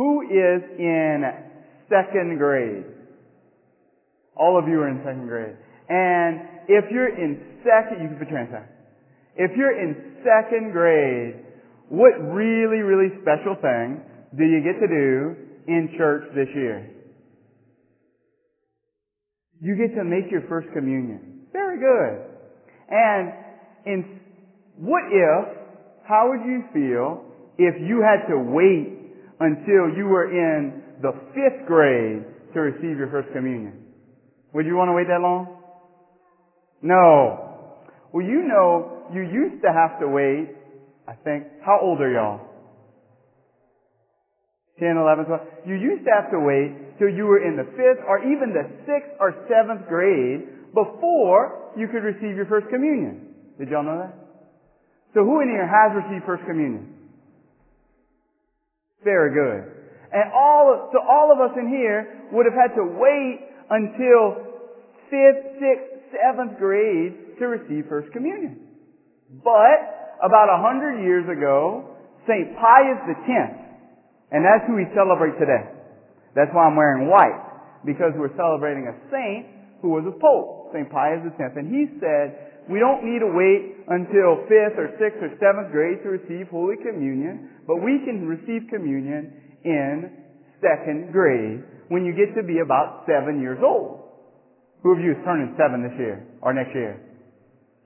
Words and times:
Who 0.00 0.22
is 0.22 0.62
in 0.78 1.24
second 1.90 2.38
grade? 2.38 2.84
All 4.34 4.58
of 4.58 4.66
you 4.66 4.80
are 4.80 4.88
in 4.88 4.96
second 5.04 5.28
grade. 5.28 5.56
And 5.90 6.40
if 6.68 6.90
you're 6.90 7.12
in 7.12 7.60
second, 7.60 8.00
you 8.00 8.08
can 8.08 8.16
put 8.16 8.30
your 8.30 8.38
hands 8.38 8.50
down. 8.50 8.64
If 9.36 9.50
you're 9.58 9.76
in 9.76 10.16
second 10.24 10.72
grade, 10.72 11.44
what 11.90 12.16
really, 12.32 12.80
really 12.80 13.12
special 13.20 13.60
thing 13.60 14.00
do 14.38 14.42
you 14.42 14.64
get 14.64 14.80
to 14.80 14.88
do 14.88 15.36
in 15.68 15.92
church 15.98 16.32
this 16.34 16.48
year? 16.54 16.88
You 19.60 19.76
get 19.76 19.94
to 19.96 20.04
make 20.04 20.32
your 20.32 20.48
first 20.48 20.68
communion. 20.72 21.42
Very 21.52 21.76
good. 21.76 22.24
And 22.88 23.32
in, 23.84 24.20
what 24.78 25.02
if, 25.12 25.58
how 26.08 26.30
would 26.30 26.48
you 26.48 26.64
feel 26.72 27.22
if 27.58 27.74
you 27.86 28.00
had 28.00 28.26
to 28.32 28.38
wait 28.38 28.99
until 29.40 29.96
you 29.96 30.06
were 30.06 30.30
in 30.30 30.82
the 31.02 31.12
fifth 31.32 31.66
grade 31.66 32.24
to 32.52 32.60
receive 32.60 32.98
your 32.98 33.10
first 33.10 33.32
communion? 33.32 33.86
Would 34.52 34.66
you 34.66 34.76
want 34.76 34.88
to 34.88 34.92
wait 34.92 35.06
that 35.08 35.20
long? 35.20 35.56
No. 36.82 37.80
Well, 38.12 38.24
you 38.24 38.44
know, 38.46 39.08
you 39.14 39.22
used 39.22 39.62
to 39.62 39.72
have 39.72 40.00
to 40.00 40.08
wait, 40.08 40.50
I 41.08 41.14
think, 41.24 41.44
how 41.64 41.78
old 41.80 42.00
are 42.00 42.10
y'all? 42.10 42.40
10, 44.78 44.96
11, 44.96 45.24
12. 45.26 45.40
You 45.66 45.74
used 45.74 46.04
to 46.04 46.10
have 46.10 46.30
to 46.32 46.40
wait 46.40 46.98
till 46.98 47.08
you 47.08 47.24
were 47.24 47.44
in 47.44 47.56
the 47.56 47.68
fifth 47.76 48.00
or 48.08 48.24
even 48.24 48.52
the 48.52 48.64
sixth 48.88 49.12
or 49.20 49.36
seventh 49.48 49.86
grade 49.88 50.72
before 50.72 51.72
you 51.76 51.86
could 51.88 52.02
receive 52.02 52.36
your 52.36 52.46
first 52.46 52.68
communion. 52.68 53.34
Did 53.58 53.68
y'all 53.68 53.84
know 53.84 53.98
that? 54.00 54.16
So 55.12 55.20
who 55.20 55.40
in 55.40 55.48
here 55.48 55.68
has 55.68 55.92
received 55.96 56.24
first 56.24 56.44
communion? 56.46 56.99
Very 59.04 59.32
good. 59.32 59.80
And 60.12 60.32
all 60.34 60.68
of, 60.74 60.90
so 60.92 60.98
all 61.00 61.30
of 61.32 61.38
us 61.40 61.56
in 61.56 61.68
here 61.68 62.28
would 62.32 62.46
have 62.46 62.54
had 62.54 62.74
to 62.74 62.84
wait 62.84 63.40
until 63.70 64.50
fifth, 65.08 65.62
sixth, 65.62 66.10
seventh 66.10 66.58
grade 66.58 67.38
to 67.38 67.46
receive 67.46 67.86
First 67.88 68.12
Communion. 68.12 68.66
But 69.42 70.18
about 70.22 70.50
a 70.50 70.60
hundred 70.60 71.02
years 71.06 71.24
ago, 71.30 71.96
St. 72.26 72.52
Pius 72.58 73.00
X, 73.06 73.54
and 74.30 74.44
that's 74.44 74.66
who 74.66 74.74
we 74.74 74.86
celebrate 74.94 75.38
today. 75.38 75.70
That's 76.34 76.50
why 76.52 76.66
I'm 76.66 76.76
wearing 76.76 77.08
white, 77.08 77.86
because 77.86 78.12
we're 78.18 78.34
celebrating 78.36 78.86
a 78.90 78.94
saint 79.10 79.46
who 79.82 79.90
was 79.90 80.04
a 80.04 80.14
pope, 80.14 80.74
St. 80.74 80.90
Pius 80.90 81.22
X. 81.26 81.54
And 81.56 81.70
he 81.70 81.86
said, 81.98 82.49
we 82.68 82.78
don't 82.78 83.02
need 83.02 83.20
to 83.20 83.30
wait 83.32 83.86
until 83.88 84.44
fifth 84.46 84.76
or 84.76 84.92
sixth 85.00 85.22
or 85.22 85.32
seventh 85.40 85.72
grade 85.72 86.02
to 86.04 86.10
receive 86.10 86.48
Holy 86.50 86.76
Communion, 86.76 87.64
but 87.66 87.76
we 87.76 88.02
can 88.04 88.26
receive 88.26 88.68
communion 88.68 89.32
in 89.64 90.10
second 90.60 91.12
grade 91.12 91.64
when 91.88 92.04
you 92.04 92.12
get 92.12 92.34
to 92.36 92.46
be 92.46 92.60
about 92.60 93.04
seven 93.06 93.40
years 93.40 93.58
old. 93.64 94.00
Who 94.82 94.92
of 94.92 95.00
you 95.00 95.12
is 95.12 95.18
turning 95.24 95.54
seven 95.58 95.82
this 95.82 95.96
year 95.98 96.26
or 96.40 96.54
next 96.54 96.74
year? 96.74 97.00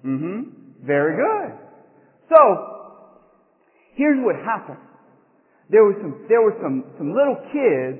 Mm-hmm. 0.05 0.87
Very 0.87 1.17
good. 1.17 1.59
So, 2.29 2.39
here's 3.97 4.19
what 4.23 4.37
happened. 4.45 4.79
There 5.71 5.83
was 5.83 5.97
some, 6.03 6.27
there 6.29 6.43
were 6.43 6.55
some, 6.61 6.85
some 6.99 7.15
little 7.15 7.41
kids 7.51 7.99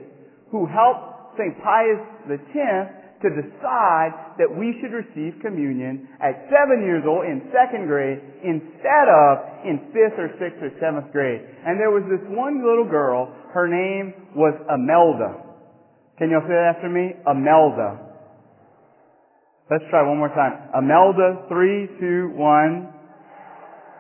who 0.51 0.67
helped 0.67 1.39
St. 1.39 1.57
Pius 1.63 2.03
X 2.31 3.04
to 3.25 3.33
decide 3.33 4.37
that 4.37 4.53
we 4.53 4.77
should 4.79 4.93
receive 4.93 5.41
communion 5.41 6.07
at 6.21 6.45
seven 6.53 6.85
years 6.85 7.03
old 7.09 7.25
in 7.25 7.49
second 7.49 7.89
grade 7.89 8.21
instead 8.45 9.09
of 9.09 9.65
in 9.65 9.89
fifth 9.97 10.21
or 10.21 10.29
sixth 10.37 10.61
or 10.61 10.69
seventh 10.77 11.09
grade. 11.11 11.41
And 11.41 11.81
there 11.81 11.89
was 11.89 12.05
this 12.13 12.21
one 12.29 12.61
little 12.61 12.85
girl, 12.85 13.33
her 13.57 13.65
name 13.65 14.37
was 14.37 14.53
Imelda. 14.69 15.41
Can 16.21 16.29
you 16.29 16.37
all 16.37 16.47
say 16.47 16.53
that 16.53 16.77
after 16.77 16.93
me? 16.93 17.17
Imelda. 17.25 18.05
Let's 19.73 19.85
try 19.89 20.05
one 20.05 20.21
more 20.21 20.29
time. 20.29 20.69
Imelda, 20.77 21.49
three, 21.49 21.89
two, 21.97 22.37
one. 22.37 22.93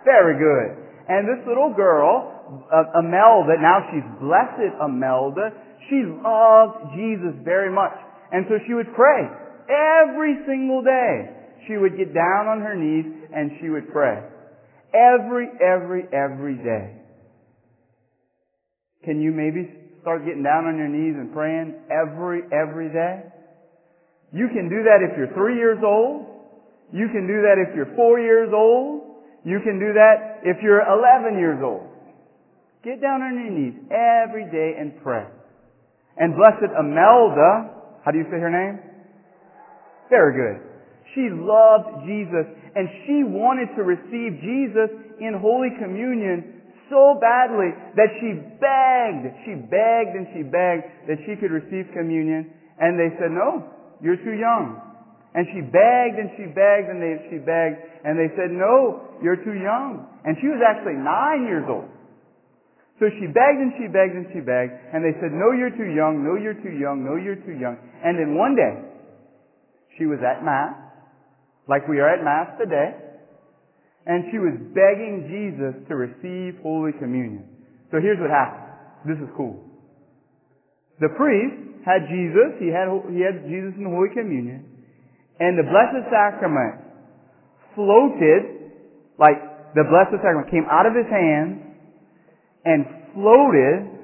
Very 0.04 0.36
good. 0.36 0.84
And 1.08 1.24
this 1.24 1.40
little 1.48 1.72
girl, 1.72 2.68
uh, 2.68 3.00
Imelda, 3.00 3.56
now 3.60 3.88
she's 3.88 4.04
blessed 4.20 4.76
Imelda, 4.84 5.52
she 5.88 6.04
loved 6.04 6.96
Jesus 6.96 7.32
very 7.44 7.72
much. 7.72 7.92
And 8.34 8.46
so 8.50 8.58
she 8.66 8.74
would 8.74 8.90
pray 8.98 9.30
every 9.70 10.42
single 10.42 10.82
day. 10.82 11.30
She 11.70 11.78
would 11.78 11.96
get 11.96 12.10
down 12.10 12.50
on 12.50 12.58
her 12.66 12.74
knees 12.74 13.06
and 13.30 13.52
she 13.62 13.70
would 13.70 13.86
pray. 13.94 14.26
Every, 14.90 15.46
every, 15.62 16.02
every 16.10 16.58
day. 16.58 16.98
Can 19.04 19.22
you 19.22 19.30
maybe 19.30 19.70
start 20.02 20.26
getting 20.26 20.42
down 20.42 20.66
on 20.66 20.74
your 20.74 20.90
knees 20.90 21.14
and 21.14 21.32
praying 21.32 21.78
every, 21.86 22.42
every 22.50 22.90
day? 22.90 23.22
You 24.32 24.48
can 24.50 24.66
do 24.66 24.82
that 24.82 24.98
if 24.98 25.16
you're 25.16 25.30
three 25.38 25.54
years 25.54 25.78
old. 25.86 26.26
You 26.90 27.06
can 27.14 27.30
do 27.30 27.38
that 27.46 27.62
if 27.62 27.76
you're 27.76 27.94
four 27.94 28.18
years 28.18 28.50
old. 28.52 29.14
You 29.44 29.60
can 29.62 29.78
do 29.78 29.94
that 29.94 30.42
if 30.42 30.56
you're 30.60 30.82
11 30.82 31.38
years 31.38 31.62
old. 31.62 31.86
Get 32.82 33.00
down 33.00 33.22
on 33.22 33.38
your 33.38 33.54
knees 33.54 33.78
every 33.94 34.50
day 34.50 34.74
and 34.74 35.00
pray. 35.04 35.22
And 36.18 36.34
blessed 36.34 36.74
Imelda, 36.74 37.83
how 38.04 38.12
do 38.12 38.18
you 38.20 38.28
say 38.28 38.36
her 38.36 38.52
name? 38.52 38.78
Very 40.12 40.36
good. 40.36 40.60
She 41.16 41.32
loved 41.32 42.04
Jesus 42.04 42.44
and 42.76 42.84
she 43.08 43.24
wanted 43.24 43.72
to 43.80 43.82
receive 43.82 44.44
Jesus 44.44 44.92
in 45.20 45.32
Holy 45.40 45.72
Communion 45.80 46.60
so 46.92 47.16
badly 47.16 47.72
that 47.96 48.12
she 48.20 48.36
begged, 48.60 49.24
she 49.48 49.56
begged 49.56 50.12
and 50.20 50.28
she 50.36 50.42
begged 50.44 50.84
that 51.08 51.16
she 51.24 51.32
could 51.40 51.48
receive 51.48 51.88
communion 51.96 52.52
and 52.76 53.00
they 53.00 53.08
said, 53.16 53.32
no, 53.32 53.64
you're 54.02 54.20
too 54.20 54.36
young. 54.36 54.76
And 55.32 55.46
she 55.50 55.64
begged 55.64 56.20
and 56.20 56.28
she 56.36 56.44
begged 56.52 56.92
and 56.92 57.00
they, 57.00 57.14
she 57.32 57.38
begged 57.40 57.78
and 58.04 58.20
they 58.20 58.28
said, 58.36 58.52
no, 58.52 59.16
you're 59.22 59.40
too 59.40 59.56
young. 59.56 60.06
And 60.28 60.36
she 60.44 60.48
was 60.52 60.60
actually 60.60 61.00
nine 61.00 61.48
years 61.48 61.64
old. 61.64 61.88
So 63.02 63.10
she 63.10 63.26
begged 63.26 63.58
and 63.58 63.74
she 63.74 63.90
begged 63.90 64.14
and 64.14 64.26
she 64.30 64.38
begged 64.38 64.70
and 64.94 65.02
they 65.02 65.18
said, 65.18 65.34
no, 65.34 65.50
you're 65.50 65.74
too 65.74 65.90
young, 65.90 66.22
no, 66.22 66.38
you're 66.38 66.54
too 66.54 66.78
young, 66.78 67.02
no, 67.02 67.18
you're 67.18 67.42
too 67.42 67.58
young. 67.58 67.74
And 68.04 68.14
then 68.14 68.38
one 68.38 68.54
day, 68.54 68.94
she 69.98 70.06
was 70.06 70.22
at 70.22 70.46
Mass, 70.46 70.74
like 71.66 71.86
we 71.90 71.98
are 71.98 72.06
at 72.06 72.22
Mass 72.22 72.54
today, 72.58 72.94
and 74.06 74.30
she 74.30 74.38
was 74.38 74.54
begging 74.74 75.26
Jesus 75.26 75.74
to 75.88 75.94
receive 75.98 76.60
Holy 76.62 76.92
Communion. 76.98 77.46
So 77.90 77.98
here's 77.98 78.18
what 78.18 78.30
happened. 78.30 78.62
This 79.06 79.18
is 79.18 79.30
cool. 79.36 79.58
The 81.00 81.10
priest 81.18 81.82
had 81.82 82.06
Jesus, 82.06 82.58
he 82.62 82.70
had, 82.70 82.86
he 83.10 83.20
had 83.22 83.42
Jesus 83.50 83.74
in 83.74 83.90
the 83.90 83.94
Holy 83.94 84.14
Communion, 84.14 84.62
and 85.42 85.58
the 85.58 85.66
Blessed 85.66 86.06
Sacrament 86.14 86.78
floated, 87.74 88.70
like 89.18 89.74
the 89.74 89.82
Blessed 89.82 90.22
Sacrament 90.22 90.46
came 90.50 90.66
out 90.70 90.86
of 90.86 90.94
his 90.94 91.10
hands 91.10 91.63
and 92.64 92.84
floated 93.12 93.94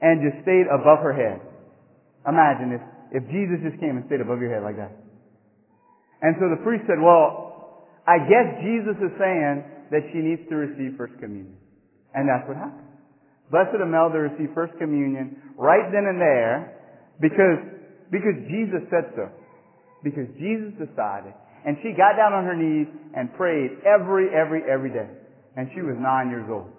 and 0.00 0.24
just 0.24 0.42
stayed 0.42 0.66
above 0.66 1.04
her 1.04 1.12
head. 1.12 1.40
Imagine 2.26 2.76
if, 2.76 2.82
if 3.20 3.22
Jesus 3.28 3.60
just 3.64 3.80
came 3.80 3.96
and 3.96 4.04
stayed 4.06 4.20
above 4.20 4.40
your 4.40 4.52
head 4.52 4.64
like 4.64 4.76
that. 4.76 4.92
And 6.20 6.36
so 6.40 6.48
the 6.48 6.60
priest 6.64 6.84
said, 6.88 7.00
well, 7.00 7.88
I 8.06 8.18
guess 8.24 8.60
Jesus 8.64 8.96
is 9.00 9.12
saying 9.16 9.64
that 9.92 10.04
she 10.12 10.20
needs 10.20 10.42
to 10.48 10.56
receive 10.56 10.96
First 10.96 11.16
Communion. 11.20 11.56
And 12.12 12.28
that's 12.28 12.46
what 12.48 12.56
happened. 12.56 12.88
Blessed 13.50 13.76
Imelda 13.80 14.18
received 14.30 14.54
First 14.54 14.74
Communion 14.78 15.36
right 15.56 15.90
then 15.92 16.06
and 16.06 16.20
there 16.20 16.76
because, 17.20 17.60
because 18.10 18.36
Jesus 18.48 18.84
said 18.88 19.12
so. 19.16 19.28
Because 20.02 20.28
Jesus 20.38 20.72
decided. 20.80 21.34
And 21.66 21.76
she 21.82 21.92
got 21.92 22.16
down 22.16 22.32
on 22.32 22.44
her 22.44 22.56
knees 22.56 22.88
and 23.14 23.32
prayed 23.34 23.84
every, 23.84 24.32
every, 24.32 24.64
every 24.64 24.90
day. 24.90 25.08
And 25.56 25.68
she 25.74 25.82
was 25.82 25.96
nine 26.00 26.30
years 26.30 26.48
old. 26.48 26.72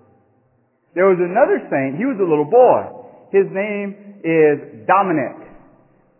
There 0.94 1.08
was 1.08 1.20
another 1.20 1.64
saint. 1.72 1.98
He 1.98 2.06
was 2.06 2.20
a 2.20 2.28
little 2.28 2.50
boy. 2.50 3.08
His 3.32 3.48
name 3.52 4.22
is 4.24 4.86
Dominic. 4.88 5.40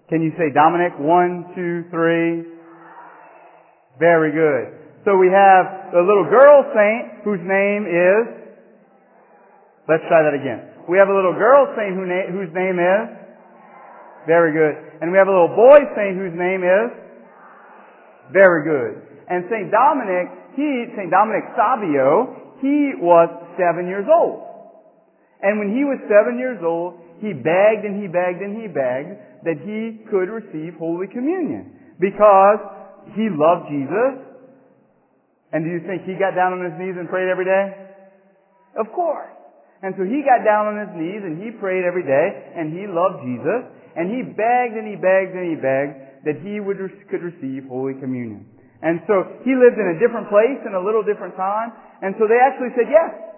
Can 0.08 0.24
you 0.24 0.32
say 0.40 0.52
Dominic? 0.54 0.96
One, 1.00 1.52
two, 1.56 1.88
three. 1.92 2.48
Very 4.00 4.32
good. 4.32 4.80
So 5.04 5.18
we 5.18 5.28
have 5.28 5.92
the 5.92 6.00
little 6.00 6.28
girl 6.30 6.64
saint 6.72 7.24
whose 7.24 7.42
name 7.44 7.84
is 7.86 8.42
Let's 9.90 10.08
try 10.08 10.22
that 10.22 10.32
again. 10.38 10.86
We 10.88 10.96
have 11.02 11.10
a 11.10 11.16
little 11.16 11.34
girl 11.34 11.68
saint 11.76 11.98
who 11.98 12.06
na- 12.06 12.30
whose 12.30 12.54
name 12.54 12.78
is? 12.78 13.06
Very 14.24 14.54
good. 14.54 14.78
And 15.02 15.12
we 15.12 15.18
have 15.18 15.28
a 15.28 15.34
little 15.34 15.52
boy 15.52 15.84
saint 15.98 16.16
whose 16.16 16.38
name 16.38 16.62
is? 16.62 16.90
Very 18.32 18.64
good. 18.64 19.02
And 19.28 19.44
Saint 19.50 19.68
Dominic, 19.68 20.32
he, 20.56 20.86
Saint 20.96 21.10
Dominic 21.10 21.44
Savio, 21.58 22.56
he 22.62 22.94
was 23.00 23.28
seven 23.58 23.88
years 23.88 24.06
old. 24.08 24.51
And 25.42 25.58
when 25.58 25.74
he 25.74 25.82
was 25.84 25.98
seven 26.06 26.38
years 26.38 26.62
old, 26.62 27.02
he 27.22 27.34
begged 27.34 27.86
and 27.86 27.98
he 28.02 28.10
begged 28.10 28.42
and 28.42 28.58
he 28.58 28.70
begged 28.70 29.46
that 29.46 29.58
he 29.62 30.06
could 30.10 30.30
receive 30.30 30.78
Holy 30.78 31.10
Communion. 31.10 31.98
Because 31.98 32.62
he 33.18 33.30
loved 33.30 33.70
Jesus. 33.70 34.26
And 35.54 35.66
do 35.66 35.70
you 35.70 35.82
think 35.86 36.06
he 36.06 36.18
got 36.18 36.38
down 36.38 36.54
on 36.54 36.62
his 36.66 36.78
knees 36.78 36.98
and 36.98 37.10
prayed 37.10 37.30
every 37.30 37.46
day? 37.46 37.66
Of 38.78 38.90
course. 38.94 39.30
And 39.82 39.98
so 39.98 40.06
he 40.06 40.22
got 40.22 40.46
down 40.46 40.70
on 40.70 40.78
his 40.78 40.94
knees 40.94 41.22
and 41.26 41.42
he 41.42 41.50
prayed 41.58 41.84
every 41.84 42.06
day 42.06 42.28
and 42.54 42.70
he 42.70 42.86
loved 42.86 43.26
Jesus 43.26 43.66
and 43.98 44.14
he 44.14 44.22
begged 44.22 44.78
and 44.78 44.86
he 44.86 44.96
begged 44.96 45.34
and 45.34 45.46
he 45.50 45.58
begged 45.58 46.26
that 46.26 46.38
he 46.46 46.62
would, 46.62 46.78
could 47.10 47.26
receive 47.26 47.66
Holy 47.66 47.98
Communion. 47.98 48.46
And 48.82 49.02
so 49.10 49.42
he 49.42 49.54
lived 49.58 49.78
in 49.78 49.94
a 49.94 49.98
different 49.98 50.30
place 50.30 50.62
in 50.66 50.74
a 50.74 50.82
little 50.82 51.02
different 51.02 51.34
time. 51.38 51.74
And 52.02 52.14
so 52.18 52.26
they 52.30 52.38
actually 52.38 52.74
said 52.78 52.90
yes. 52.90 53.31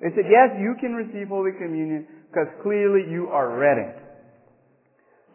They 0.00 0.08
said, 0.16 0.24
yes, 0.28 0.56
you 0.56 0.74
can 0.80 0.96
receive 0.96 1.28
Holy 1.28 1.52
Communion 1.52 2.06
because 2.28 2.48
clearly 2.62 3.04
you 3.10 3.28
are 3.28 3.58
ready. 3.58 3.92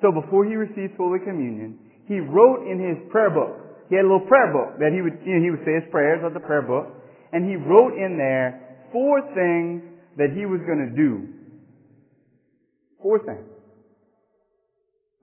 So 0.01 0.11
before 0.11 0.45
he 0.45 0.55
received 0.55 0.97
Holy 0.97 1.19
Communion, 1.19 1.77
he 2.07 2.19
wrote 2.19 2.65
in 2.65 2.81
his 2.81 3.11
prayer 3.11 3.29
book, 3.29 3.61
he 3.89 3.95
had 3.95 4.05
a 4.05 4.09
little 4.09 4.27
prayer 4.27 4.51
book 4.51 4.79
that 4.79 4.89
he 4.93 5.01
would, 5.01 5.21
you 5.25 5.37
know, 5.37 5.41
he 5.41 5.51
would 5.51 5.65
say 5.65 5.77
his 5.77 5.89
prayers 5.91 6.25
of 6.25 6.33
the 6.33 6.39
prayer 6.39 6.61
book, 6.63 6.89
and 7.31 7.45
he 7.45 7.55
wrote 7.55 7.93
in 7.93 8.17
there 8.17 8.89
four 8.91 9.21
things 9.37 9.83
that 10.17 10.33
he 10.33 10.45
was 10.45 10.59
going 10.65 10.81
to 10.89 10.93
do. 10.97 11.29
Four 13.01 13.19
things. 13.19 13.45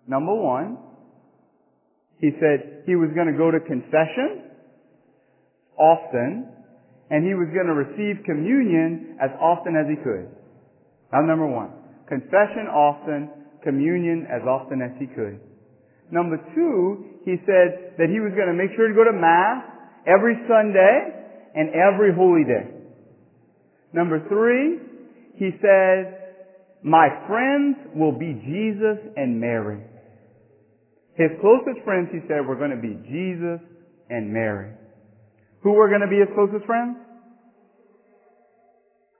Number 0.07 0.35
one, 0.35 0.79
he 2.19 2.31
said 2.39 2.85
he 2.87 2.95
was 2.95 3.11
going 3.15 3.27
to 3.27 3.37
go 3.37 3.51
to 3.51 3.59
confession 3.59 4.51
often, 5.79 6.47
and 7.13 7.29
he 7.29 7.37
was 7.37 7.53
going 7.53 7.69
to 7.69 7.77
receive 7.77 8.25
communion 8.25 9.21
as 9.21 9.29
often 9.37 9.77
as 9.77 9.85
he 9.85 10.01
could. 10.01 10.33
Now 11.13 11.21
number 11.21 11.45
one. 11.45 11.69
Confession 12.09 12.73
often, 12.73 13.29
communion 13.63 14.27
as 14.33 14.41
often 14.49 14.81
as 14.81 14.97
he 14.99 15.05
could. 15.13 15.37
Number 16.11 16.41
two, 16.57 17.21
he 17.29 17.37
said 17.45 18.01
that 18.01 18.09
he 18.09 18.17
was 18.17 18.33
going 18.33 18.49
to 18.49 18.57
make 18.57 18.73
sure 18.77 18.89
to 18.89 18.97
go 18.97 19.05
to 19.05 19.13
Mass 19.13 19.61
every 20.09 20.41
Sunday 20.49 20.97
and 21.55 21.69
every 21.77 22.17
holy 22.17 22.49
day. 22.49 22.81
Number 23.93 24.25
three, 24.33 24.81
he 25.37 25.53
said, 25.61 26.17
my 26.83 27.09
friends 27.29 27.77
will 27.95 28.17
be 28.17 28.41
Jesus 28.41 28.99
and 29.17 29.39
Mary. 29.39 29.85
His 31.15 31.29
closest 31.43 31.85
friends, 31.85 32.09
he 32.11 32.21
said, 32.27 32.49
were 32.49 32.57
going 32.57 32.73
to 32.73 32.81
be 32.81 32.97
Jesus 33.05 33.61
and 34.09 34.33
Mary. 34.33 34.73
Who 35.63 35.73
were 35.73 35.89
going 35.89 36.01
to 36.01 36.09
be 36.09 36.19
his 36.19 36.29
closest 36.35 36.67
friends? 36.67 36.97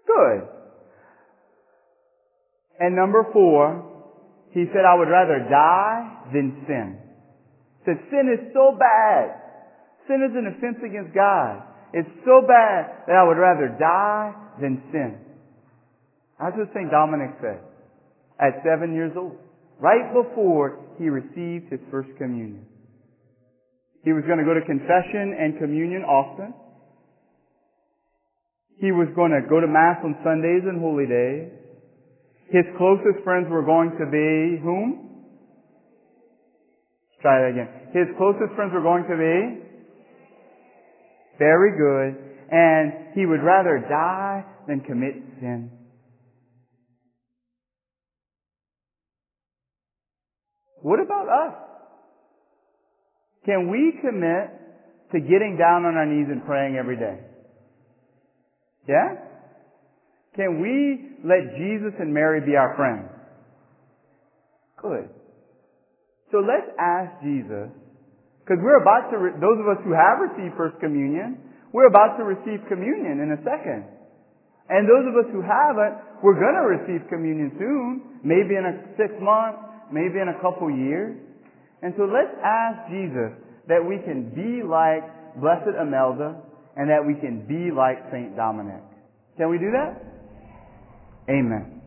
Good. 0.07 0.49
And 2.81 2.97
number 2.97 3.27
four, 3.33 3.89
he 4.51 4.65
said, 4.73 4.83
I 4.85 4.99
would 4.99 5.09
rather 5.09 5.39
die 5.49 6.33
than 6.33 6.65
sin. 6.67 6.99
He 7.79 7.85
said, 7.87 7.99
sin 8.11 8.27
is 8.27 8.53
so 8.53 8.77
bad. 8.79 9.39
Sin 10.09 10.27
is 10.29 10.35
an 10.37 10.51
offense 10.51 10.83
against 10.85 11.15
God. 11.15 11.63
It's 11.95 12.11
so 12.25 12.43
bad 12.43 13.07
that 13.07 13.15
I 13.15 13.23
would 13.27 13.39
rather 13.39 13.69
die 13.79 14.35
than 14.61 14.83
sin. 14.91 15.19
That's 16.41 16.57
what 16.57 16.69
St. 16.75 16.91
Dominic 16.91 17.39
said 17.41 17.61
at 18.41 18.63
seven 18.65 18.95
years 18.95 19.13
old, 19.17 19.39
right 19.79 20.13
before 20.13 20.81
he 20.99 21.09
received 21.09 21.71
his 21.71 21.81
first 21.91 22.09
communion. 22.19 22.67
He 24.05 24.13
was 24.13 24.25
going 24.27 24.39
to 24.39 24.45
go 24.45 24.55
to 24.55 24.65
confession 24.67 25.37
and 25.39 25.59
communion 25.59 26.03
often. 26.03 26.55
He 28.81 28.91
was 28.91 29.07
going 29.15 29.31
to 29.31 29.47
go 29.49 29.61
to 29.61 29.69
Mass 29.69 30.03
on 30.03 30.19
Sundays 30.25 30.67
and 30.67 30.81
holy 30.81 31.07
days. 31.07 31.55
His 32.51 32.67
closest 32.77 33.23
friends 33.23 33.47
were 33.49 33.63
going 33.63 33.91
to 33.95 34.07
be 34.11 34.59
whom? 34.61 35.09
Let's 37.07 37.23
try 37.23 37.41
that 37.47 37.55
again. 37.55 37.69
His 37.95 38.11
closest 38.19 38.55
friends 38.57 38.73
were 38.75 38.83
going 38.83 39.05
to 39.07 39.15
be 39.15 39.71
very 41.39 41.71
good. 41.79 42.19
And 42.51 43.15
he 43.15 43.25
would 43.25 43.43
rather 43.43 43.79
die 43.89 44.45
than 44.67 44.81
commit 44.81 45.15
sin. 45.41 45.71
What 50.83 50.99
about 50.99 51.29
us? 51.29 51.72
Can 53.45 53.71
we 53.71 53.99
commit 54.01 54.51
to 55.13 55.21
getting 55.21 55.57
down 55.59 55.85
on 55.85 55.97
our 55.97 56.07
knees 56.07 56.29
and 56.31 56.45
praying 56.45 56.77
every 56.77 56.97
day? 56.97 57.19
Yeah? 58.89 59.19
Can 60.37 60.63
we 60.63 61.19
let 61.27 61.59
Jesus 61.59 61.93
and 62.01 62.13
Mary 62.13 62.41
be 62.41 62.57
our 62.57 62.75
friends? 62.77 63.11
Good. 64.81 65.11
So 66.33 66.39
let's 66.39 66.71
ask 66.81 67.21
Jesus 67.23 67.71
because 68.41 68.59
we're 68.59 68.81
about 68.81 69.11
to, 69.13 69.19
re- 69.19 69.39
those 69.39 69.61
of 69.61 69.69
us 69.69 69.79
who 69.85 69.93
have 69.93 70.19
received 70.19 70.57
First 70.57 70.81
Communion, 70.81 71.39
we're 71.73 71.87
about 71.87 72.17
to 72.19 72.25
receive 72.25 72.65
communion 72.69 73.23
in 73.23 73.39
a 73.39 73.41
second. 73.45 73.87
And 74.69 74.89
those 74.89 75.07
of 75.07 75.15
us 75.15 75.29
who 75.31 75.43
haven't, 75.43 76.23
we're 76.25 76.39
going 76.39 76.57
to 76.57 76.67
receive 76.67 77.07
communion 77.09 77.53
soon, 77.59 78.21
maybe 78.25 78.57
in 78.57 78.65
a 78.65 78.75
six 78.97 79.13
months, 79.21 79.61
maybe 79.93 80.19
in 80.19 80.33
a 80.33 80.39
couple 80.41 80.71
years. 80.71 81.19
And 81.83 81.93
so 81.97 82.05
let's 82.05 82.33
ask 82.45 82.89
Jesus 82.89 83.35
that 83.69 83.83
we 83.83 83.99
can 83.99 84.31
be 84.31 84.63
like 84.63 85.03
Blessed 85.41 85.75
Imelda 85.81 86.37
and 86.77 86.89
that 86.89 87.05
we 87.05 87.15
can 87.15 87.47
be 87.47 87.75
like 87.75 87.99
St. 88.11 88.37
Dominic. 88.37 88.83
Can 89.37 89.51
we 89.51 89.59
do 89.59 89.71
that? 89.73 90.01
Amen. 91.29 91.82